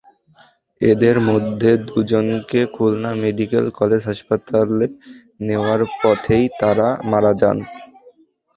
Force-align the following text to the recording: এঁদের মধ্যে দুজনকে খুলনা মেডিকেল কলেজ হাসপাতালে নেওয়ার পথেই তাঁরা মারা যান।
এঁদের 0.81 1.17
মধ্যে 1.29 1.71
দুজনকে 1.89 2.59
খুলনা 2.75 3.11
মেডিকেল 3.23 3.65
কলেজ 3.79 4.01
হাসপাতালে 4.09 4.85
নেওয়ার 5.39 5.81
পথেই 5.99 6.45
তাঁরা 6.59 6.87
মারা 7.11 7.31
যান। 7.41 7.57